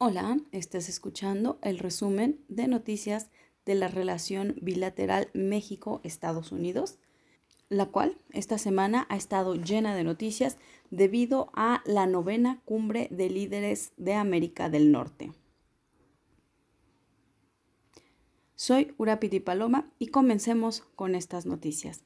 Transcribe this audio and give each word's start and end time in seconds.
Hola, 0.00 0.38
estás 0.52 0.88
escuchando 0.88 1.58
el 1.60 1.80
resumen 1.80 2.38
de 2.46 2.68
noticias 2.68 3.30
de 3.66 3.74
la 3.74 3.88
relación 3.88 4.54
bilateral 4.62 5.28
México-Estados 5.34 6.52
Unidos, 6.52 7.00
la 7.68 7.86
cual 7.86 8.16
esta 8.30 8.58
semana 8.58 9.08
ha 9.10 9.16
estado 9.16 9.56
llena 9.56 9.96
de 9.96 10.04
noticias 10.04 10.56
debido 10.92 11.50
a 11.52 11.82
la 11.84 12.06
novena 12.06 12.62
cumbre 12.64 13.08
de 13.10 13.28
líderes 13.28 13.92
de 13.96 14.14
América 14.14 14.70
del 14.70 14.92
Norte. 14.92 15.32
Soy 18.54 18.94
Urapiti 18.98 19.40
Paloma 19.40 19.90
y 19.98 20.06
comencemos 20.08 20.82
con 20.94 21.16
estas 21.16 21.44
noticias. 21.44 22.04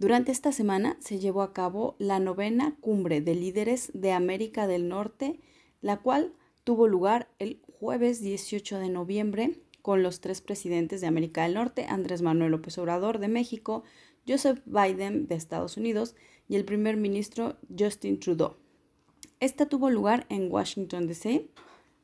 Durante 0.00 0.32
esta 0.32 0.50
semana 0.50 0.96
se 0.98 1.20
llevó 1.20 1.42
a 1.42 1.52
cabo 1.52 1.94
la 2.00 2.18
novena 2.18 2.74
cumbre 2.80 3.20
de 3.20 3.36
líderes 3.36 3.92
de 3.94 4.10
América 4.10 4.66
del 4.66 4.88
Norte, 4.88 5.38
la 5.82 5.98
cual 5.98 6.34
tuvo 6.64 6.86
lugar 6.88 7.28
el 7.38 7.60
jueves 7.78 8.20
18 8.20 8.78
de 8.78 8.88
noviembre 8.88 9.60
con 9.82 10.02
los 10.02 10.20
tres 10.20 10.40
presidentes 10.40 11.00
de 11.00 11.08
América 11.08 11.42
del 11.42 11.54
Norte, 11.54 11.86
Andrés 11.88 12.22
Manuel 12.22 12.52
López 12.52 12.78
Obrador 12.78 13.18
de 13.18 13.28
México, 13.28 13.82
Joseph 14.26 14.60
Biden 14.64 15.26
de 15.26 15.34
Estados 15.34 15.76
Unidos 15.76 16.14
y 16.48 16.56
el 16.56 16.64
primer 16.64 16.96
ministro 16.96 17.56
Justin 17.76 18.20
Trudeau. 18.20 18.56
Esta 19.40 19.66
tuvo 19.66 19.90
lugar 19.90 20.26
en 20.28 20.52
Washington, 20.52 21.08
D.C. 21.08 21.48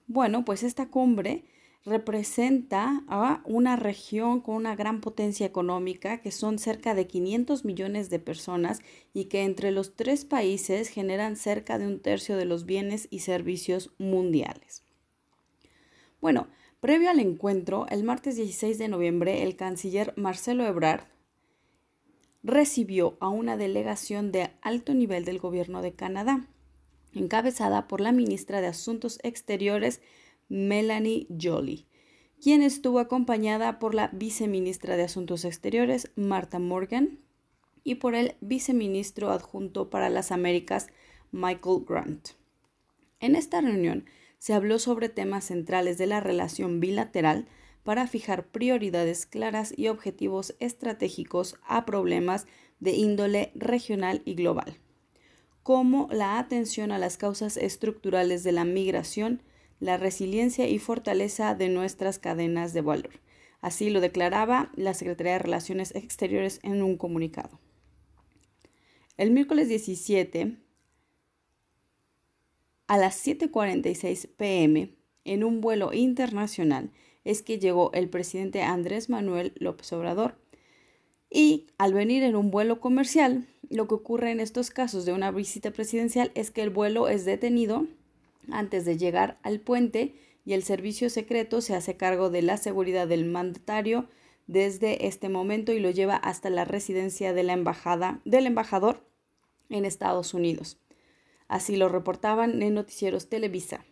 Bueno, 0.09 0.45
pues 0.45 0.65
esta 0.65 0.89
cumbre 0.89 1.45
representa 1.89 3.03
a 3.09 3.43
una 3.45 3.77
región 3.77 4.41
con 4.41 4.55
una 4.55 4.77
gran 4.77 5.01
potencia 5.01 5.47
económica, 5.47 6.21
que 6.21 6.31
son 6.31 6.59
cerca 6.59 6.95
de 6.95 7.07
500 7.07 7.65
millones 7.65 8.11
de 8.11 8.19
personas 8.19 8.81
y 9.13 9.25
que 9.25 9.43
entre 9.43 9.73
los 9.73 9.97
tres 9.97 10.25
países 10.25 10.89
generan 10.89 11.37
cerca 11.37 11.79
de 11.79 11.87
un 11.87 12.01
tercio 12.01 12.37
de 12.37 12.45
los 12.45 12.67
bienes 12.67 13.09
y 13.11 13.21
servicios 13.21 13.93
mundiales. 13.99 14.85
Bueno, 16.21 16.49
previo 16.81 17.11
al 17.11 17.21
encuentro, 17.21 17.87
el 17.89 18.05
martes 18.05 18.37
16 18.37 18.79
de 18.79 18.89
noviembre, 18.89 19.43
el 19.43 19.57
canciller 19.57 20.13
Marcelo 20.17 20.65
Ebrard 20.65 21.05
recibió 22.43 23.17
a 23.21 23.29
una 23.29 23.57
delegación 23.57 24.33
de 24.33 24.51
alto 24.63 24.95
nivel 24.95 25.25
del 25.25 25.39
gobierno 25.39 25.83
de 25.83 25.93
Canadá, 25.93 26.47
encabezada 27.13 27.89
por 27.89 28.01
la 28.01 28.13
ministra 28.13 28.61
de 28.61 28.69
Asuntos 28.69 29.19
Exteriores, 29.23 30.01
Melanie 30.49 31.27
Jolie, 31.41 31.87
quien 32.41 32.63
estuvo 32.63 32.99
acompañada 32.99 33.79
por 33.79 33.95
la 33.95 34.09
viceministra 34.09 34.97
de 34.97 35.05
Asuntos 35.05 35.45
Exteriores, 35.45 36.11
Martha 36.17 36.59
Morgan, 36.59 37.19
y 37.85 37.97
por 37.97 38.15
el 38.15 38.37
viceministro 38.41 39.31
adjunto 39.31 39.91
para 39.91 40.11
las 40.11 40.31
Américas, 40.31 40.89
Michael 41.33 41.85
Grant. 41.87 42.29
En 43.21 43.35
esta 43.35 43.61
reunión 43.61 44.05
se 44.39 44.53
habló 44.53 44.79
sobre 44.79 45.09
temas 45.09 45.45
centrales 45.45 45.99
de 45.99 46.07
la 46.07 46.21
relación 46.21 46.81
bilateral 46.81 47.47
para 47.83 48.07
fijar 48.07 48.47
prioridades 48.47 49.27
claras 49.27 49.73
y 49.77 49.89
objetivos 49.89 50.55
estratégicos 50.61 51.57
a 51.67 51.87
problemas 51.87 52.47
de 52.81 52.93
índole 52.93 53.51
regional 53.55 54.23
y 54.25 54.35
global, 54.35 54.77
como 55.63 56.09
la 56.13 56.39
atención 56.39 56.93
a 56.93 56.99
las 56.99 57.17
causas 57.17 57.57
estructurales 57.57 58.45
de 58.45 58.53
la 58.53 58.65
migración, 58.65 59.43
la 59.81 59.97
resiliencia 59.97 60.69
y 60.69 60.79
fortaleza 60.79 61.55
de 61.55 61.69
nuestras 61.69 62.19
cadenas 62.19 62.73
de 62.73 62.81
valor. 62.81 63.21
Así 63.61 63.91
lo 63.91 64.01
declaraba 64.01 64.71
la 64.77 64.95
Secretaría 64.95 65.33
de 65.33 65.39
Relaciones 65.41 65.95
Exteriores 65.95 66.61
en 66.63 66.83
un 66.83 66.97
comunicado. 66.97 67.61
El 69.17 69.33
miércoles 69.33 69.69
17, 69.69 70.57
a 72.87 72.97
las 72.97 73.27
7.46 73.27 74.29
pm, 74.37 74.95
en 75.25 75.45
un 75.45 75.61
vuelo 75.61 75.93
internacional, 75.93 76.93
es 77.25 77.43
que 77.43 77.59
llegó 77.59 77.93
el 77.93 78.09
presidente 78.09 78.63
Andrés 78.63 79.11
Manuel 79.11 79.53
López 79.57 79.93
Obrador. 79.93 80.39
Y 81.31 81.67
al 81.77 81.93
venir 81.93 82.23
en 82.23 82.37
un 82.37 82.51
vuelo 82.51 82.81
comercial, 82.81 83.47
lo 83.69 83.87
que 83.87 83.95
ocurre 83.97 84.31
en 84.31 84.41
estos 84.41 84.71
casos 84.71 85.05
de 85.05 85.13
una 85.13 85.31
visita 85.31 85.71
presidencial 85.73 86.31
es 86.35 86.51
que 86.51 86.63
el 86.63 86.71
vuelo 86.71 87.09
es 87.09 87.25
detenido 87.25 87.87
antes 88.51 88.85
de 88.85 88.97
llegar 88.97 89.39
al 89.43 89.61
puente 89.61 90.15
y 90.45 90.55
el 90.55 90.63
servicio 90.63 91.11
secreto 91.11 91.61
se 91.61 91.75
hace 91.75 91.97
cargo 91.97 92.31
de 92.31 92.43
la 92.43 92.57
seguridad 92.57 93.07
del 93.07 93.25
mandatario 93.27 94.09
desde 94.47 95.07
este 95.07 95.29
momento 95.29 95.73
y 95.73 95.79
lo 95.79 95.91
lleva 95.91 96.17
hasta 96.17 96.51
la 96.51 96.65
residencia 96.65 97.33
de 97.33 97.43
la 97.43 97.53
embajada 97.53 98.21
del 98.25 98.47
embajador 98.47 99.05
en 99.69 99.85
Estados 99.85 100.35
Unidos. 100.35 100.79
Así 101.49 101.77
lo 101.77 101.89
reportaban 101.89 102.63
en 102.63 102.75
noticieros 102.75 103.29
Televisa. 103.29 103.85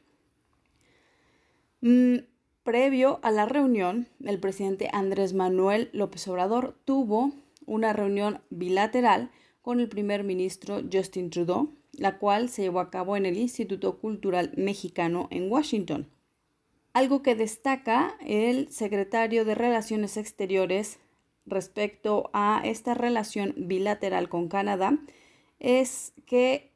Mm, 1.83 2.17
previo 2.62 3.21
a 3.23 3.31
la 3.31 3.47
reunión, 3.47 4.09
el 4.25 4.41
presidente 4.41 4.88
Andrés 4.93 5.34
Manuel 5.34 5.91
López 5.93 6.27
Obrador 6.28 6.78
tuvo 6.84 7.33
una 7.67 7.93
reunión 7.93 8.41
bilateral 8.50 9.31
con 9.66 9.81
el 9.81 9.88
primer 9.88 10.22
ministro 10.22 10.81
Justin 10.93 11.28
Trudeau, 11.28 11.75
la 11.91 12.19
cual 12.19 12.49
se 12.50 12.62
llevó 12.62 12.78
a 12.78 12.88
cabo 12.88 13.16
en 13.16 13.27
el 13.27 13.37
Instituto 13.37 13.99
Cultural 13.99 14.53
Mexicano 14.56 15.27
en 15.32 15.50
Washington. 15.50 16.09
Algo 16.93 17.21
que 17.21 17.34
destaca 17.34 18.16
el 18.25 18.69
secretario 18.69 19.44
de 19.44 19.56
Relaciones 19.56 20.16
Exteriores 20.19 21.00
respecto 21.47 22.31
a 22.32 22.62
esta 22.65 22.94
relación 22.94 23.55
bilateral 23.56 24.28
con 24.28 24.47
Canadá 24.47 25.00
es 25.59 26.12
que 26.26 26.71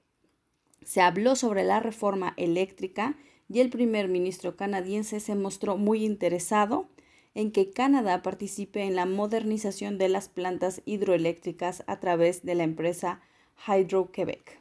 se 0.83 1.01
habló 1.01 1.37
sobre 1.37 1.63
la 1.63 1.79
reforma 1.79 2.35
eléctrica 2.37 3.17
y 3.49 3.61
el 3.61 3.71
primer 3.71 4.09
ministro 4.09 4.57
canadiense 4.57 5.21
se 5.21 5.37
mostró 5.37 5.77
muy 5.77 6.05
interesado 6.05 6.89
en 7.35 7.53
que 7.53 7.71
Canadá 7.71 8.23
participe 8.23 8.83
en 8.83 8.97
la 8.97 9.07
modernización 9.07 9.99
de 9.99 10.09
las 10.09 10.29
plantas 10.29 10.83
hidroeléctricas 10.85 11.85
a 11.87 12.01
través 12.01 12.45
de 12.45 12.55
la 12.55 12.65
empresa 12.65 13.21
Hydro-Quebec. 13.67 14.59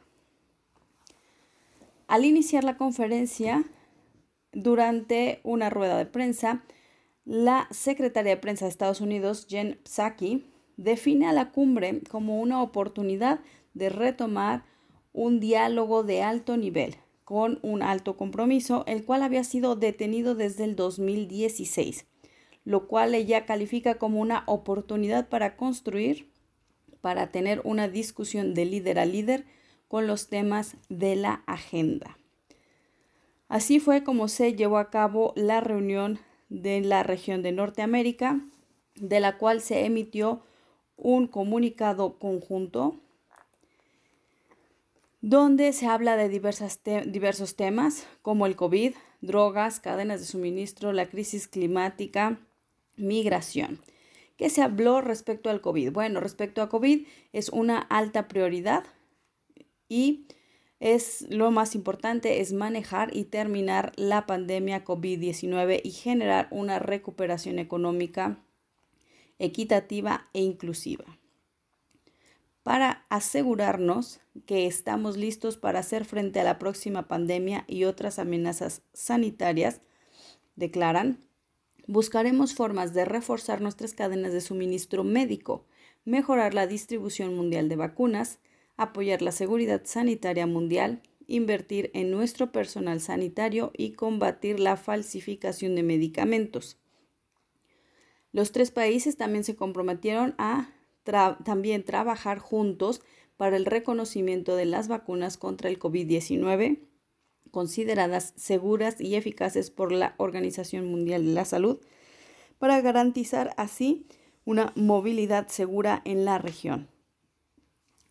Al 2.06 2.24
iniciar 2.24 2.64
la 2.64 2.76
conferencia, 2.76 3.64
durante 4.52 5.40
una 5.44 5.70
rueda 5.70 5.96
de 5.96 6.06
prensa, 6.06 6.64
la 7.24 7.68
secretaria 7.70 8.34
de 8.34 8.40
prensa 8.40 8.64
de 8.64 8.70
Estados 8.70 9.00
Unidos, 9.00 9.46
Jen 9.48 9.78
Psaki, 9.84 10.44
define 10.76 11.28
a 11.28 11.32
la 11.32 11.52
cumbre 11.52 12.00
como 12.10 12.40
una 12.40 12.62
oportunidad 12.62 13.40
de 13.74 13.90
retomar 13.90 14.64
un 15.12 15.40
diálogo 15.40 16.02
de 16.02 16.22
alto 16.22 16.56
nivel 16.56 16.96
con 17.24 17.60
un 17.62 17.82
alto 17.82 18.16
compromiso, 18.16 18.82
el 18.86 19.04
cual 19.04 19.22
había 19.22 19.44
sido 19.44 19.76
detenido 19.76 20.34
desde 20.34 20.64
el 20.64 20.74
2016, 20.74 22.06
lo 22.64 22.86
cual 22.86 23.14
ella 23.14 23.46
califica 23.46 23.96
como 23.96 24.20
una 24.20 24.44
oportunidad 24.46 25.28
para 25.28 25.56
construir, 25.56 26.30
para 27.00 27.30
tener 27.32 27.60
una 27.64 27.88
discusión 27.88 28.54
de 28.54 28.64
líder 28.64 28.98
a 28.98 29.06
líder 29.06 29.44
con 29.88 30.06
los 30.06 30.28
temas 30.28 30.76
de 30.88 31.16
la 31.16 31.42
agenda. 31.46 32.18
Así 33.48 33.80
fue 33.80 34.04
como 34.04 34.28
se 34.28 34.54
llevó 34.54 34.78
a 34.78 34.90
cabo 34.90 35.32
la 35.34 35.60
reunión 35.60 36.20
de 36.48 36.80
la 36.80 37.02
región 37.02 37.42
de 37.42 37.52
Norteamérica, 37.52 38.40
de 38.94 39.20
la 39.20 39.38
cual 39.38 39.60
se 39.60 39.84
emitió 39.84 40.42
un 40.96 41.26
comunicado 41.26 42.18
conjunto 42.18 43.00
donde 45.22 45.72
se 45.72 45.86
habla 45.86 46.16
de 46.16 46.28
diversos 46.28 47.56
temas 47.56 48.06
como 48.22 48.46
el 48.46 48.56
COVID, 48.56 48.94
drogas, 49.20 49.80
cadenas 49.80 50.20
de 50.20 50.26
suministro, 50.26 50.92
la 50.92 51.08
crisis 51.08 51.46
climática, 51.46 52.38
migración. 53.00 53.80
¿Qué 54.36 54.48
se 54.48 54.62
habló 54.62 55.00
respecto 55.00 55.50
al 55.50 55.60
COVID? 55.60 55.92
Bueno, 55.92 56.20
respecto 56.20 56.62
a 56.62 56.68
COVID 56.68 57.06
es 57.32 57.48
una 57.50 57.78
alta 57.78 58.26
prioridad 58.28 58.84
y 59.88 60.26
es 60.80 61.26
lo 61.28 61.50
más 61.50 61.74
importante 61.74 62.40
es 62.40 62.54
manejar 62.54 63.14
y 63.14 63.24
terminar 63.24 63.92
la 63.96 64.24
pandemia 64.24 64.82
COVID-19 64.82 65.82
y 65.84 65.90
generar 65.90 66.48
una 66.50 66.78
recuperación 66.78 67.58
económica 67.58 68.38
equitativa 69.38 70.28
e 70.32 70.40
inclusiva. 70.40 71.04
Para 72.62 73.04
asegurarnos 73.10 74.20
que 74.46 74.66
estamos 74.66 75.18
listos 75.18 75.58
para 75.58 75.80
hacer 75.80 76.06
frente 76.06 76.40
a 76.40 76.44
la 76.44 76.58
próxima 76.58 77.08
pandemia 77.08 77.64
y 77.66 77.84
otras 77.84 78.18
amenazas 78.18 78.82
sanitarias, 78.94 79.82
declaran, 80.56 81.18
buscaremos 81.86 82.54
formas 82.54 82.94
de 82.94 83.04
reforzar 83.04 83.60
nuestras 83.60 83.94
cadenas 83.94 84.32
de 84.32 84.40
suministro 84.40 85.04
médico, 85.04 85.64
mejorar 86.04 86.54
la 86.54 86.66
distribución 86.66 87.34
mundial 87.34 87.68
de 87.68 87.76
vacunas, 87.76 88.38
apoyar 88.76 89.22
la 89.22 89.32
seguridad 89.32 89.82
sanitaria 89.84 90.46
mundial, 90.46 91.02
invertir 91.26 91.90
en 91.94 92.10
nuestro 92.10 92.50
personal 92.50 93.00
sanitario 93.00 93.72
y 93.76 93.92
combatir 93.92 94.58
la 94.58 94.76
falsificación 94.76 95.74
de 95.76 95.82
medicamentos. 95.82 96.78
Los 98.32 98.52
tres 98.52 98.70
países 98.70 99.16
también 99.16 99.44
se 99.44 99.56
comprometieron 99.56 100.34
a 100.38 100.70
también 101.44 101.84
trabajar 101.84 102.38
juntos 102.38 103.02
para 103.36 103.56
el 103.56 103.64
reconocimiento 103.64 104.54
de 104.54 104.66
las 104.66 104.88
vacunas 104.88 105.36
contra 105.36 105.70
el 105.70 105.78
COVID-19 105.78 106.89
consideradas 107.50 108.32
seguras 108.36 109.00
y 109.00 109.14
eficaces 109.14 109.70
por 109.70 109.92
la 109.92 110.14
Organización 110.16 110.86
Mundial 110.86 111.26
de 111.26 111.32
la 111.32 111.44
Salud 111.44 111.78
para 112.58 112.80
garantizar 112.80 113.54
así 113.56 114.06
una 114.44 114.72
movilidad 114.76 115.48
segura 115.48 116.02
en 116.04 116.24
la 116.24 116.38
región. 116.38 116.88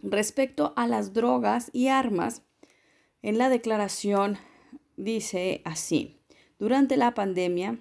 Respecto 0.02 0.74
a 0.76 0.88
las 0.88 1.14
drogas 1.14 1.70
y 1.74 1.88
armas, 1.88 2.44
en 3.22 3.38
la 3.38 3.50
declaración 3.50 4.38
dice 4.96 5.62
así, 5.66 6.20
durante 6.58 6.98
la 6.98 7.14
pandemia, 7.14 7.80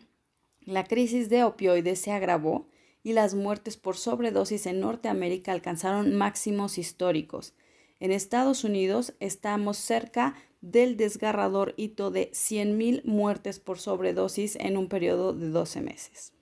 la 0.60 0.84
crisis 0.84 1.28
de 1.28 1.44
opioides 1.44 2.00
se 2.00 2.12
agravó 2.12 2.68
y 3.02 3.12
las 3.12 3.34
muertes 3.34 3.76
por 3.76 3.96
sobredosis 3.96 4.66
en 4.66 4.80
Norteamérica 4.80 5.52
alcanzaron 5.52 6.14
máximos 6.14 6.78
históricos. 6.78 7.54
En 8.00 8.12
Estados 8.12 8.64
Unidos 8.64 9.14
estamos 9.18 9.78
cerca 9.78 10.34
del 10.60 10.96
desgarrador 10.96 11.74
hito 11.76 12.10
de 12.10 12.30
100.000 12.32 13.04
muertes 13.04 13.60
por 13.60 13.78
sobredosis 13.78 14.56
en 14.56 14.76
un 14.76 14.88
periodo 14.88 15.32
de 15.32 15.48
12 15.48 15.80
meses. 15.80 16.32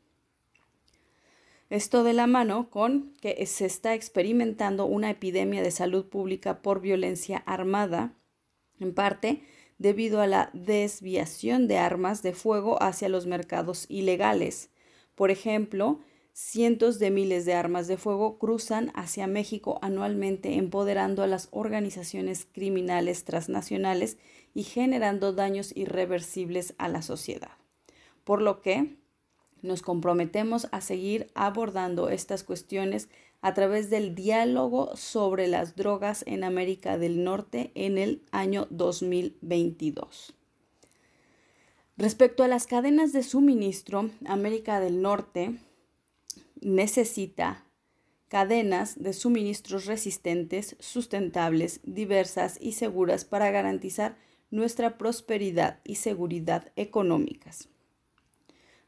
Esto 1.69 2.05
de 2.05 2.13
la 2.13 2.27
mano 2.27 2.71
con 2.71 3.13
que 3.21 3.45
se 3.47 3.67
está 3.67 3.95
experimentando 3.95 4.87
una 4.87 5.11
epidemia 5.11 5.63
de 5.63 5.73
salud 5.73 6.07
pública 6.07 6.63
por 6.63 6.81
violencia 6.81 7.39
armada, 7.39 8.15
en 8.79 8.95
parte 8.95 9.43
debido 9.79 10.21
a 10.21 10.27
la 10.27 10.51
desviación 10.53 11.67
de 11.69 11.79
armas 11.79 12.23
de 12.23 12.33
fuego 12.33 12.83
hacia 12.83 13.09
los 13.09 13.27
mercados 13.27 13.87
ilegales. 13.89 14.71
Por 15.15 15.31
ejemplo, 15.31 16.01
cientos 16.39 16.99
de 16.99 17.11
miles 17.11 17.47
de 17.47 17.55
armas 17.55 17.89
de 17.89 17.97
fuego 17.97 18.37
cruzan 18.39 18.93
hacia 18.95 19.27
México 19.27 19.79
anualmente, 19.81 20.57
empoderando 20.57 21.23
a 21.23 21.27
las 21.27 21.49
organizaciones 21.51 22.47
criminales 22.53 23.25
transnacionales 23.25 24.19
y 24.53 24.65
generando 24.65 25.33
daños 25.33 25.75
irreversibles 25.75 26.75
a 26.77 26.89
la 26.89 27.01
sociedad. 27.01 27.53
Por 28.25 28.43
lo 28.43 28.61
que, 28.61 28.99
nos 29.63 29.81
comprometemos 29.81 30.69
a 30.73 30.83
seguir 30.83 31.31
abordando 31.35 32.11
estas 32.11 32.45
cuestiones 32.45 33.09
a 33.41 33.55
través 33.55 33.89
del 33.89 34.15
diálogo 34.15 34.95
sobre 34.95 35.49
las 35.49 35.75
drogas 35.75 36.23
en 36.27 36.45
América 36.45 36.99
del 36.99 37.25
Norte 37.25 37.73
en 37.75 37.97
el 37.97 38.23
año 38.31 38.67
2022. 38.69 40.35
Respecto 41.97 42.45
a 42.45 42.49
las 42.49 42.67
cadenas 42.67 43.15
de 43.15 43.23
suministro, 43.23 44.11
América 44.27 44.81
del 44.81 45.01
Norte 45.01 45.59
necesita 46.61 47.65
cadenas 48.29 49.01
de 49.03 49.13
suministros 49.13 49.87
resistentes, 49.87 50.77
sustentables, 50.81 51.81
diversas 51.85 52.59
y 52.61 52.73
seguras 52.73 53.25
para 53.25 53.51
garantizar 53.51 54.17
nuestra 54.51 54.99
prosperidad 54.99 55.81
y 55.85 55.97
seguridad 55.97 56.73
económicas. 56.77 57.69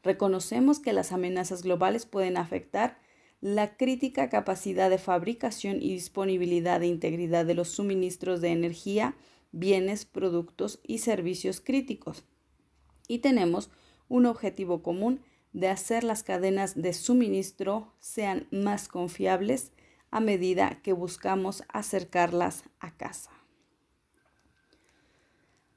Reconocemos 0.03 0.79
que 0.79 0.93
las 0.93 1.11
amenazas 1.11 1.63
globales 1.63 2.05
pueden 2.05 2.37
afectar 2.37 2.97
la 3.41 3.77
crítica 3.77 4.29
capacidad 4.29 4.89
de 4.89 4.97
fabricación 4.97 5.77
y 5.81 5.93
disponibilidad 5.93 6.79
de 6.79 6.87
integridad 6.87 7.45
de 7.45 7.53
los 7.53 7.69
suministros 7.69 8.41
de 8.41 8.49
energía, 8.49 9.15
bienes, 9.51 10.05
productos 10.05 10.79
y 10.83 10.99
servicios 10.99 11.61
críticos. 11.61 12.23
Y 13.07 13.19
tenemos 13.19 13.69
un 14.09 14.25
objetivo 14.25 14.83
común 14.83 15.21
de 15.53 15.67
hacer 15.67 16.03
las 16.03 16.23
cadenas 16.23 16.79
de 16.79 16.93
suministro 16.93 17.93
sean 17.99 18.47
más 18.51 18.87
confiables 18.87 19.71
a 20.11 20.19
medida 20.19 20.81
que 20.81 20.93
buscamos 20.93 21.63
acercarlas 21.69 22.63
a 22.79 22.95
casa. 22.95 23.31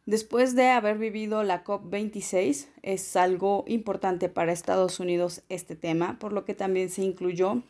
Después 0.04 0.56
de 0.56 0.68
haber 0.68 0.98
vivido 0.98 1.44
la 1.44 1.62
COP26, 1.62 2.66
es 2.82 3.16
algo 3.16 3.64
importante 3.68 4.28
para 4.28 4.52
Estados 4.52 4.98
Unidos 4.98 5.42
este 5.48 5.76
tema, 5.76 6.18
por 6.18 6.32
lo 6.32 6.44
que 6.44 6.54
también 6.54 6.90
se 6.90 7.02
incluyó 7.02 7.62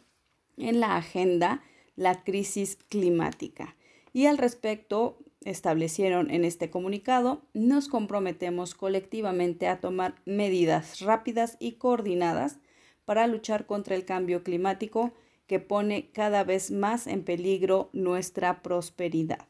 en 0.57 0.81
la 0.81 0.97
agenda 0.97 1.63
la 1.95 2.25
crisis 2.25 2.77
climática. 2.89 3.77
Y 4.15 4.27
al 4.27 4.39
respecto, 4.39 5.19
establecieron 5.45 6.31
en 6.31 6.45
este 6.45 6.71
comunicado, 6.71 7.43
nos 7.55 7.89
comprometemos 7.89 8.75
colectivamente 8.75 9.69
a 9.69 9.81
tomar 9.81 10.15
medidas 10.25 11.01
rápidas 11.01 11.57
y 11.61 11.73
coordinadas 11.73 12.59
para 13.05 13.27
luchar 13.27 13.67
contra 13.67 13.95
el 13.95 14.05
cambio 14.05 14.43
climático 14.43 15.13
que 15.47 15.61
pone 15.61 16.11
cada 16.13 16.45
vez 16.45 16.71
más 16.71 17.07
en 17.07 17.25
peligro 17.25 17.91
nuestra 17.93 18.63
prosperidad. 18.63 19.47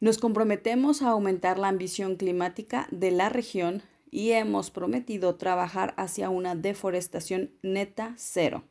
Nos 0.00 0.18
comprometemos 0.18 1.02
a 1.02 1.10
aumentar 1.10 1.58
la 1.58 1.68
ambición 1.68 2.16
climática 2.16 2.86
de 2.90 3.10
la 3.10 3.28
región 3.28 3.82
y 4.10 4.32
hemos 4.32 4.70
prometido 4.70 5.36
trabajar 5.36 5.94
hacia 5.96 6.28
una 6.28 6.54
deforestación 6.54 7.50
neta 7.62 8.14
cero 8.16 8.64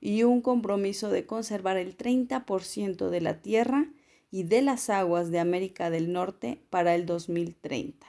y 0.00 0.22
un 0.22 0.40
compromiso 0.40 1.10
de 1.10 1.26
conservar 1.26 1.76
el 1.76 1.96
30% 1.96 3.08
de 3.08 3.20
la 3.20 3.40
tierra 3.40 3.88
y 4.30 4.44
de 4.44 4.62
las 4.62 4.90
aguas 4.90 5.30
de 5.30 5.38
América 5.38 5.90
del 5.90 6.12
Norte 6.12 6.60
para 6.70 6.94
el 6.94 7.06
2030. 7.06 8.06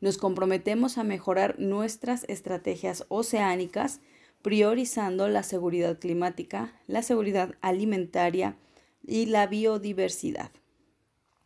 Nos 0.00 0.18
comprometemos 0.18 0.98
a 0.98 1.04
mejorar 1.04 1.58
nuestras 1.60 2.24
estrategias 2.24 3.04
oceánicas 3.08 4.00
priorizando 4.42 5.28
la 5.28 5.44
seguridad 5.44 5.98
climática, 5.98 6.72
la 6.88 7.02
seguridad 7.02 7.54
alimentaria 7.60 8.56
y 9.06 9.26
la 9.26 9.46
biodiversidad. 9.46 10.50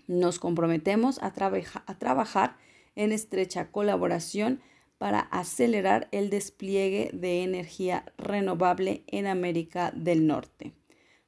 Nos 0.07 0.39
comprometemos 0.39 1.19
a, 1.19 1.27
a 1.27 1.99
trabajar 1.99 2.57
en 2.95 3.13
estrecha 3.13 3.71
colaboración 3.71 4.61
para 4.97 5.21
acelerar 5.21 6.09
el 6.11 6.31
despliegue 6.31 7.11
de 7.13 7.43
energía 7.43 8.07
renovable 8.17 9.05
en 9.09 9.27
América 9.27 9.93
del 9.95 10.27
Norte, 10.27 10.73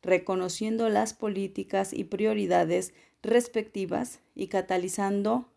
reconociendo 0.08 0.88
las 0.88 1.14
políticas 1.14 1.92
y 1.92 2.04
prioridades 2.04 2.94
respectivas 3.22 4.20
y 4.34 4.48
catalizando 4.48 5.48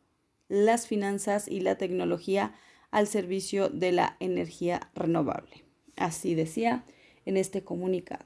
las 0.50 0.88
finanzas 0.88 1.48
y 1.48 1.62
la 1.62 1.78
tecnología 1.78 2.54
al 2.92 3.08
servicio 3.08 3.70
de 3.70 3.94
la 3.94 4.18
energía 4.20 4.92
renovable. 4.94 5.64
Así 5.96 6.36
decía 6.36 6.84
en 7.26 7.38
este 7.38 7.64
comunicado. 7.64 8.26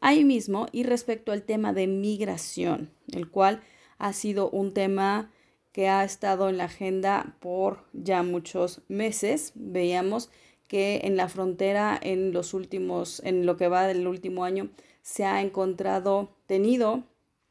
Ahí 0.00 0.24
mismo, 0.24 0.66
y 0.72 0.82
respecto 0.82 1.30
al 1.30 1.42
tema 1.42 1.72
de 1.72 1.86
migración, 1.86 2.90
el 3.12 3.30
cual 3.30 3.62
ha 3.98 4.12
sido 4.14 4.50
un 4.50 4.72
tema 4.72 5.30
que 5.72 5.88
ha 5.88 6.04
estado 6.04 6.48
en 6.48 6.56
la 6.56 6.64
agenda 6.64 7.36
por 7.40 7.84
ya 7.92 8.22
muchos 8.22 8.80
meses, 8.88 9.52
veíamos 9.54 10.30
que 10.70 11.00
en 11.02 11.16
la 11.16 11.28
frontera 11.28 11.98
en 12.00 12.32
los 12.32 12.54
últimos, 12.54 13.20
en 13.24 13.44
lo 13.44 13.56
que 13.56 13.66
va 13.66 13.88
del 13.88 14.06
último 14.06 14.44
año, 14.44 14.70
se 15.02 15.24
ha 15.24 15.42
encontrado, 15.42 16.30
tenido 16.46 17.02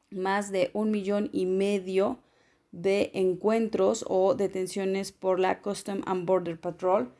más 0.10 0.54
de 0.54 0.72
un 0.72 0.90
millón 0.90 1.30
y 1.34 1.46
medio 1.46 2.20
de 2.72 3.12
encuentros 3.14 4.06
o 4.08 4.36
detenciones 4.36 5.12
por 5.12 5.38
la 5.38 5.62
Custom 5.62 6.02
and 6.06 6.26
Border 6.26 6.58
Patrol 6.62 7.12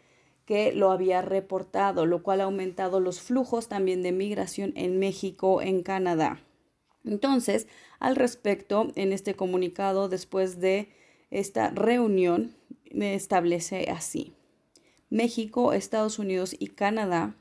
que 0.46 0.72
lo 0.72 0.92
había 0.92 1.22
reportado, 1.22 2.06
lo 2.06 2.24
cual 2.24 2.40
ha 2.40 2.46
aumentado 2.46 3.02
los 3.02 3.20
flujos 3.20 3.68
también 3.68 4.02
de 4.02 4.14
migración 4.14 4.72
en 4.78 5.00
México, 5.00 5.62
en 5.62 5.84
Canadá. 5.84 6.40
Entonces, 7.04 7.68
al 8.00 8.16
respecto, 8.16 8.94
en 8.96 9.12
este 9.12 9.34
comunicado, 9.34 10.08
después 10.08 10.62
de 10.62 10.88
esta 11.30 11.72
reunión, 11.72 12.56
me 12.90 13.16
establece 13.16 13.90
así. 13.92 14.34
México, 15.10 15.74
Estados 15.74 16.20
Unidos 16.20 16.56
y 16.58 16.68
Canadá 16.68 17.36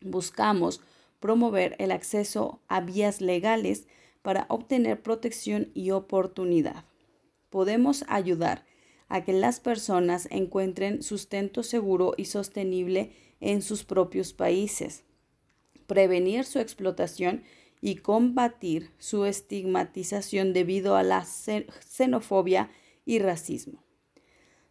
buscamos 0.00 0.80
promover 1.18 1.76
el 1.78 1.90
acceso 1.90 2.60
a 2.68 2.80
vías 2.80 3.20
legales 3.20 3.86
para 4.22 4.46
obtener 4.48 5.02
protección 5.02 5.70
y 5.74 5.90
oportunidad. 5.90 6.84
Podemos 7.50 8.04
ayudar 8.08 8.64
a 9.08 9.24
que 9.24 9.32
las 9.32 9.60
personas 9.60 10.28
encuentren 10.30 11.02
sustento 11.02 11.62
seguro 11.62 12.14
y 12.16 12.26
sostenible 12.26 13.12
en 13.40 13.60
sus 13.60 13.84
propios 13.84 14.32
países, 14.32 15.02
prevenir 15.86 16.44
su 16.44 16.60
explotación 16.60 17.42
y 17.80 17.96
combatir 17.96 18.90
su 18.98 19.24
estigmatización 19.24 20.52
debido 20.52 20.96
a 20.96 21.02
la 21.02 21.24
xenofobia 21.24 22.70
y 23.04 23.18
racismo. 23.18 23.82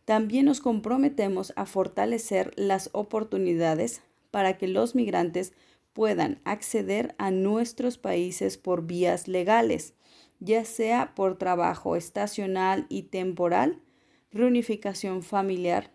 También 0.10 0.46
nos 0.46 0.60
comprometemos 0.60 1.54
a 1.56 1.68
fortalecer 1.68 2.52
las 2.56 2.90
oportunidades 2.94 4.02
para 4.32 4.58
que 4.58 4.68
los 4.68 4.96
migrantes 4.96 5.54
puedan 5.94 6.42
acceder 6.46 7.14
a 7.20 7.30
nuestros 7.30 8.00
países 8.00 8.58
por 8.58 8.88
vías 8.88 9.28
legales, 9.28 9.94
ya 10.40 10.66
sea 10.66 11.14
por 11.14 11.38
trabajo 11.38 11.96
estacional 11.96 12.88
y 12.90 13.04
temporal, 13.04 13.84
reunificación 14.32 15.22
familiar 15.22 15.92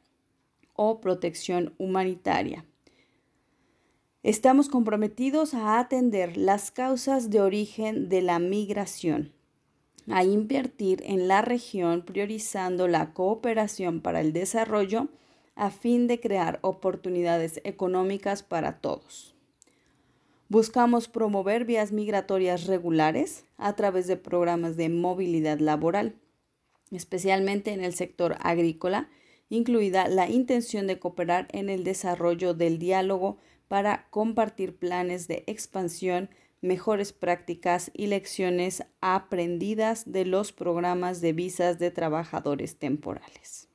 o 0.74 1.00
protección 1.00 1.74
humanitaria. 1.78 2.64
Estamos 4.22 4.68
comprometidos 4.68 5.54
a 5.54 5.80
atender 5.80 6.36
las 6.36 6.70
causas 6.70 7.30
de 7.30 7.40
origen 7.40 8.08
de 8.08 8.22
la 8.22 8.38
migración, 8.38 9.32
a 10.08 10.24
invertir 10.24 11.02
en 11.06 11.28
la 11.28 11.42
región 11.42 12.02
priorizando 12.02 12.88
la 12.88 13.12
cooperación 13.12 14.00
para 14.00 14.20
el 14.20 14.32
desarrollo 14.32 15.08
a 15.54 15.70
fin 15.70 16.06
de 16.06 16.20
crear 16.20 16.58
oportunidades 16.62 17.60
económicas 17.64 18.42
para 18.42 18.80
todos. 18.80 19.34
Buscamos 20.48 21.08
promover 21.08 21.64
vías 21.64 21.90
migratorias 21.90 22.66
regulares 22.66 23.44
a 23.56 23.74
través 23.74 24.06
de 24.06 24.16
programas 24.16 24.76
de 24.76 24.88
movilidad 24.88 25.58
laboral, 25.58 26.16
especialmente 26.90 27.72
en 27.72 27.82
el 27.82 27.94
sector 27.94 28.36
agrícola, 28.40 29.08
incluida 29.48 30.08
la 30.08 30.28
intención 30.28 30.86
de 30.86 30.98
cooperar 30.98 31.48
en 31.52 31.70
el 31.70 31.82
desarrollo 31.82 32.52
del 32.54 32.78
diálogo 32.78 33.38
para 33.68 34.06
compartir 34.10 34.76
planes 34.76 35.28
de 35.28 35.44
expansión 35.46 36.28
mejores 36.64 37.12
prácticas 37.12 37.90
y 37.94 38.06
lecciones 38.06 38.82
aprendidas 39.00 40.10
de 40.10 40.24
los 40.24 40.52
programas 40.52 41.20
de 41.20 41.34
visas 41.34 41.78
de 41.78 41.90
trabajadores 41.90 42.76
temporales. 42.78 43.68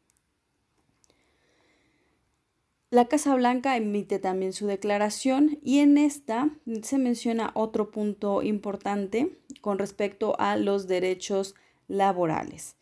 La 2.90 3.06
Casa 3.06 3.36
Blanca 3.36 3.78
emite 3.78 4.18
también 4.18 4.52
su 4.52 4.66
declaración 4.66 5.60
y 5.64 5.78
en 5.80 6.00
esta 6.00 6.50
se 6.82 6.98
menciona 6.98 7.52
otro 7.54 7.92
punto 7.92 8.42
importante 8.42 9.38
con 9.62 9.78
respecto 9.78 10.36
a 10.40 10.58
los 10.58 10.88
derechos 10.88 11.54
laborales. 11.88 12.76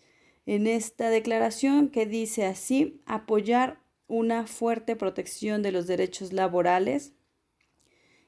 En 0.45 0.65
esta 0.65 1.09
declaración 1.09 1.89
que 1.89 2.05
dice 2.05 2.45
así, 2.45 3.01
apoyar 3.05 3.81
una 4.07 4.47
fuerte 4.47 4.95
protección 4.95 5.61
de 5.61 5.73
los 5.73 5.87
derechos 5.87 6.31
laborales 6.31 7.11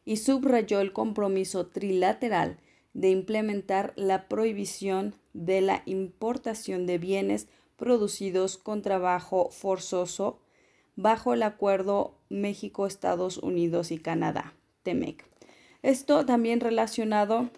y 0.06 0.18
subrayó 0.18 0.80
el 0.80 0.94
compromiso 0.94 1.68
trilateral 1.68 2.58
de 2.94 3.10
implementar 3.10 3.94
la 3.96 4.28
prohibición 4.28 5.16
de 5.34 5.62
la 5.62 5.84
importación 5.86 6.86
de 6.86 6.98
bienes 6.98 7.48
producidos 7.78 8.58
con 8.58 8.82
trabajo 8.82 9.50
forzoso 9.52 10.40
bajo 10.96 11.34
el 11.34 11.44
acuerdo 11.44 12.16
México, 12.30 12.86
Estados 12.86 13.38
Unidos 13.38 13.92
y 13.92 14.00
Canadá, 14.00 14.54
TEMEC. 14.84 15.24
Esto 15.82 16.26
también 16.26 16.60
relacionado 16.60 17.50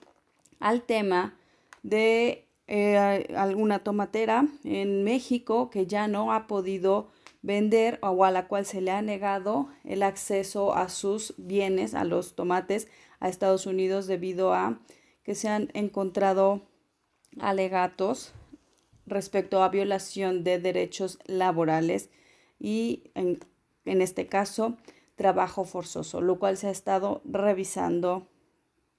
al 0.60 0.84
tema 0.84 1.36
de 1.82 2.46
eh, 2.68 3.28
alguna 3.36 3.80
tomatera 3.80 4.48
en 4.64 5.04
México 5.04 5.70
que 5.72 5.88
ya 5.88 6.08
no 6.08 6.32
ha 6.32 6.46
podido 6.46 7.10
vender 7.42 8.00
o 8.02 8.24
a 8.24 8.32
la 8.32 8.48
cual 8.48 8.66
se 8.66 8.82
le 8.82 8.92
ha 8.92 9.02
negado 9.02 9.70
el 9.84 10.04
acceso 10.04 10.76
a 10.76 10.90
sus 10.90 11.34
bienes, 11.38 11.94
a 11.94 12.04
los 12.04 12.36
tomates, 12.36 12.88
a 13.20 13.30
Estados 13.30 13.66
Unidos 13.66 14.08
debido 14.08 14.54
a 14.54 14.80
que 15.24 15.36
se 15.36 15.48
han 15.48 15.70
encontrado 15.74 16.62
alegatos 17.40 18.34
respecto 19.06 19.64
a 19.64 19.70
violación 19.70 20.44
de 20.44 20.60
derechos 20.60 21.20
laborales 21.26 22.10
y 22.60 23.12
en, 23.16 23.40
en 23.86 24.02
este 24.02 24.28
caso 24.28 24.78
trabajo 25.16 25.66
forzoso, 25.66 26.22
lo 26.22 26.40
cual 26.40 26.58
se 26.58 26.68
ha 26.68 26.72
estado 26.72 27.22
revisando 27.26 28.28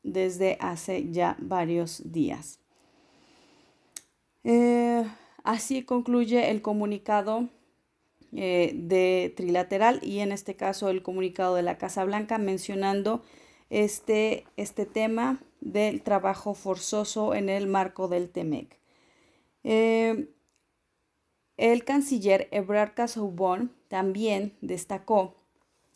desde 0.03 0.57
hace 0.61 1.11
ya 1.11 1.37
varios 1.41 2.13
días. 2.13 2.61
Eh, 4.45 5.05
así 5.45 5.85
concluye 5.85 6.51
el 6.51 6.63
comunicado 6.63 7.49
eh, 8.35 8.73
de 8.75 9.33
trilateral 9.37 10.01
y 10.03 10.21
en 10.21 10.33
este 10.33 10.57
caso 10.57 10.89
el 10.89 11.03
comunicado 11.03 11.55
de 11.55 11.63
la 11.63 11.77
Casa 11.77 12.05
Blanca 12.05 12.39
mencionando 12.39 13.23
este, 13.69 14.47
este 14.57 14.87
tema 14.87 15.43
del 15.61 16.03
trabajo 16.03 16.55
forzoso 16.55 17.35
en 17.35 17.49
el 17.49 17.67
marco 17.67 18.09
del 18.09 18.31
TEMEC. 18.31 18.79
Eh, 19.65 20.29
el 21.57 21.85
canciller 21.85 22.49
Ebrard 22.51 22.95
Casaubon 22.95 23.71
también 23.89 24.57
destacó 24.61 25.37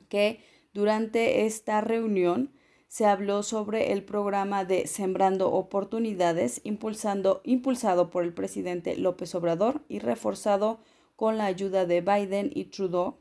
que 0.08 0.40
durante 0.74 1.46
esta 1.46 1.80
reunión 1.80 2.52
se 2.88 3.06
habló 3.06 3.42
sobre 3.42 3.92
el 3.92 4.04
programa 4.04 4.64
de 4.64 4.86
Sembrando 4.86 5.52
Oportunidades 5.52 6.60
impulsando, 6.64 7.40
impulsado 7.44 8.10
por 8.10 8.24
el 8.24 8.32
presidente 8.32 8.96
López 8.96 9.34
Obrador 9.34 9.80
y 9.88 9.98
reforzado 9.98 10.78
con 11.16 11.38
la 11.38 11.46
ayuda 11.46 11.86
de 11.86 12.02
Biden 12.02 12.50
y 12.54 12.66
Trudeau, 12.66 13.16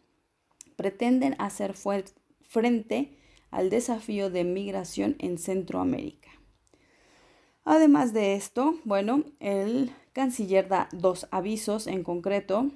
pretenden 0.75 1.35
hacer 1.39 1.73
frente 1.73 3.17
al 3.51 3.69
desafío 3.69 4.29
de 4.29 4.43
migración 4.43 5.15
en 5.19 5.37
Centroamérica. 5.37 6.29
Además 7.63 8.13
de 8.13 8.35
esto, 8.35 8.75
bueno, 8.83 9.23
el 9.39 9.91
canciller 10.13 10.67
da 10.67 10.87
dos 10.91 11.27
avisos 11.31 11.87
en 11.87 12.03
concreto. 12.03 12.69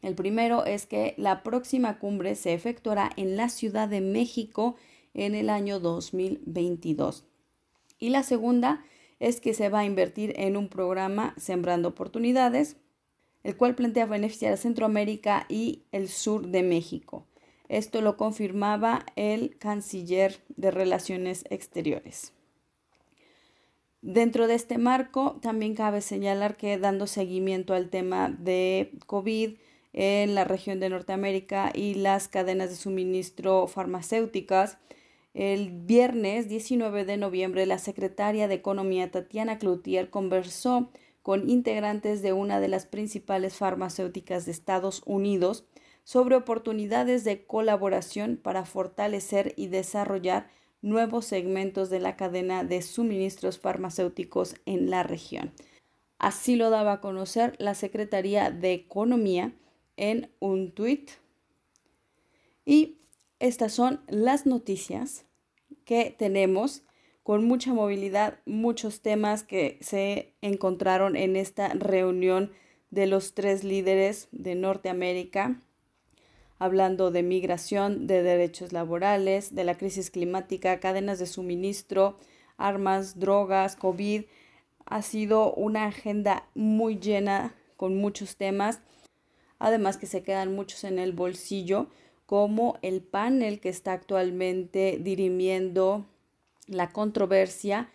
El 0.00 0.14
primero 0.14 0.64
es 0.64 0.86
que 0.86 1.14
la 1.16 1.42
próxima 1.42 1.98
cumbre 1.98 2.34
se 2.36 2.54
efectuará 2.54 3.10
en 3.16 3.36
la 3.36 3.48
Ciudad 3.48 3.88
de 3.88 4.00
México 4.00 4.76
en 5.14 5.34
el 5.34 5.50
año 5.50 5.80
2022. 5.80 7.26
Y 7.98 8.10
la 8.10 8.22
segunda 8.22 8.84
es 9.18 9.40
que 9.40 9.54
se 9.54 9.68
va 9.68 9.80
a 9.80 9.84
invertir 9.84 10.34
en 10.36 10.56
un 10.56 10.68
programa 10.68 11.34
Sembrando 11.36 11.88
Oportunidades 11.88 12.76
el 13.44 13.56
cual 13.56 13.74
plantea 13.74 14.06
beneficiar 14.06 14.52
a 14.52 14.56
Centroamérica 14.56 15.46
y 15.48 15.82
el 15.92 16.08
sur 16.08 16.48
de 16.48 16.62
México. 16.62 17.26
Esto 17.68 18.02
lo 18.02 18.16
confirmaba 18.16 19.06
el 19.16 19.56
canciller 19.58 20.40
de 20.56 20.70
Relaciones 20.70 21.44
Exteriores. 21.48 22.32
Dentro 24.02 24.48
de 24.48 24.54
este 24.54 24.78
marco, 24.78 25.38
también 25.40 25.74
cabe 25.74 26.00
señalar 26.00 26.56
que 26.56 26.76
dando 26.76 27.06
seguimiento 27.06 27.72
al 27.72 27.88
tema 27.88 28.28
de 28.28 28.92
COVID 29.06 29.56
en 29.92 30.34
la 30.34 30.44
región 30.44 30.80
de 30.80 30.88
Norteamérica 30.88 31.70
y 31.74 31.94
las 31.94 32.28
cadenas 32.28 32.70
de 32.70 32.76
suministro 32.76 33.68
farmacéuticas, 33.68 34.78
el 35.34 35.70
viernes 35.70 36.48
19 36.48 37.04
de 37.04 37.16
noviembre 37.16 37.64
la 37.64 37.78
secretaria 37.78 38.48
de 38.48 38.54
Economía 38.54 39.10
Tatiana 39.10 39.58
Cloutier 39.58 40.10
conversó 40.10 40.90
con 41.22 41.48
integrantes 41.48 42.22
de 42.22 42.32
una 42.32 42.60
de 42.60 42.68
las 42.68 42.86
principales 42.86 43.54
farmacéuticas 43.54 44.44
de 44.44 44.52
Estados 44.52 45.02
Unidos 45.06 45.64
sobre 46.04 46.34
oportunidades 46.34 47.24
de 47.24 47.46
colaboración 47.46 48.36
para 48.36 48.64
fortalecer 48.64 49.54
y 49.56 49.68
desarrollar 49.68 50.50
nuevos 50.82 51.24
segmentos 51.24 51.90
de 51.90 52.00
la 52.00 52.16
cadena 52.16 52.64
de 52.64 52.82
suministros 52.82 53.58
farmacéuticos 53.58 54.56
en 54.66 54.90
la 54.90 55.04
región. 55.04 55.52
Así 56.18 56.56
lo 56.56 56.70
daba 56.70 56.94
a 56.94 57.00
conocer 57.00 57.54
la 57.58 57.74
Secretaría 57.74 58.50
de 58.50 58.72
Economía 58.72 59.52
en 59.96 60.30
un 60.40 60.72
tuit. 60.72 61.10
Y 62.64 62.98
estas 63.38 63.72
son 63.72 64.02
las 64.08 64.46
noticias 64.46 65.24
que 65.84 66.14
tenemos 66.16 66.82
con 67.22 67.44
mucha 67.44 67.72
movilidad, 67.72 68.38
muchos 68.46 69.00
temas 69.00 69.44
que 69.44 69.78
se 69.80 70.34
encontraron 70.42 71.16
en 71.16 71.36
esta 71.36 71.68
reunión 71.68 72.50
de 72.90 73.06
los 73.06 73.34
tres 73.34 73.64
líderes 73.64 74.28
de 74.32 74.54
Norteamérica, 74.54 75.60
hablando 76.58 77.10
de 77.10 77.22
migración, 77.22 78.06
de 78.06 78.22
derechos 78.22 78.72
laborales, 78.72 79.54
de 79.54 79.64
la 79.64 79.76
crisis 79.76 80.10
climática, 80.10 80.80
cadenas 80.80 81.18
de 81.18 81.26
suministro, 81.26 82.18
armas, 82.56 83.18
drogas, 83.18 83.76
COVID. 83.76 84.24
Ha 84.84 85.02
sido 85.02 85.54
una 85.54 85.86
agenda 85.86 86.48
muy 86.54 86.98
llena 86.98 87.54
con 87.76 87.96
muchos 87.96 88.36
temas, 88.36 88.80
además 89.58 89.96
que 89.96 90.06
se 90.06 90.22
quedan 90.22 90.54
muchos 90.54 90.84
en 90.84 90.98
el 90.98 91.12
bolsillo, 91.12 91.88
como 92.26 92.78
el 92.82 93.02
panel 93.02 93.60
que 93.60 93.68
está 93.68 93.92
actualmente 93.92 94.98
dirimiendo 95.00 96.06
la 96.72 96.92
controversia 96.92 97.90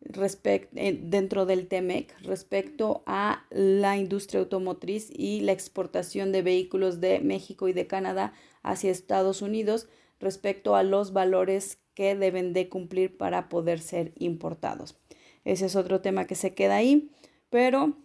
eh, 0.00 1.00
dentro 1.02 1.46
del 1.46 1.68
TEMEC 1.68 2.14
respecto 2.22 3.02
a 3.06 3.44
la 3.50 3.96
industria 3.96 4.40
automotriz 4.40 5.10
y 5.10 5.40
la 5.40 5.52
exportación 5.52 6.32
de 6.32 6.42
vehículos 6.42 7.00
de 7.00 7.20
México 7.20 7.68
y 7.68 7.72
de 7.72 7.86
Canadá 7.86 8.32
hacia 8.62 8.90
Estados 8.90 9.42
Unidos 9.42 9.88
respecto 10.20 10.76
a 10.76 10.82
los 10.82 11.12
valores 11.12 11.78
que 11.94 12.14
deben 12.14 12.52
de 12.52 12.68
cumplir 12.68 13.16
para 13.16 13.48
poder 13.48 13.80
ser 13.80 14.12
importados. 14.18 14.96
Ese 15.44 15.66
es 15.66 15.76
otro 15.76 16.00
tema 16.00 16.26
que 16.26 16.34
se 16.34 16.54
queda 16.54 16.76
ahí, 16.76 17.10
pero 17.50 17.96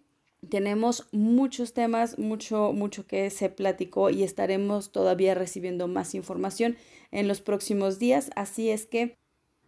tenemos 0.49 1.07
muchos 1.11 1.73
temas, 1.73 2.17
mucho, 2.17 2.73
mucho 2.73 3.05
que 3.05 3.29
se 3.29 3.49
platicó 3.49 4.09
y 4.09 4.23
estaremos 4.23 4.91
todavía 4.91 5.35
recibiendo 5.35 5.87
más 5.87 6.15
información 6.15 6.77
en 7.11 7.27
los 7.27 7.41
próximos 7.41 7.99
días. 7.99 8.31
Así 8.35 8.69
es 8.69 8.85
que 8.85 9.20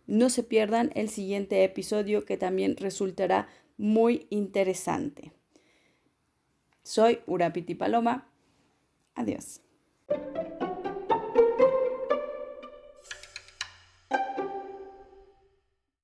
no 0.07 0.29
se 0.29 0.43
pierdan 0.43 0.91
el 0.95 1.09
siguiente 1.09 1.63
episodio 1.63 2.25
que 2.25 2.37
también 2.37 2.77
resultará 2.77 3.47
muy 3.77 4.27
interesante. 4.29 5.31
Soy 6.83 7.19
Urapiti 7.25 7.75
Paloma. 7.75 8.27
Adiós. 9.15 9.61